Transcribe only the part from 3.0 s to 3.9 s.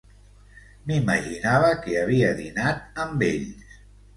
amb ells.